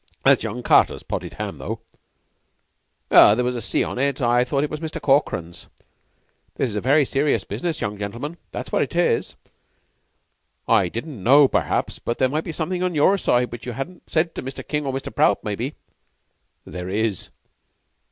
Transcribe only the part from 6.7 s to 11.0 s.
is a very serious business, young gentlemen. That's what it is. I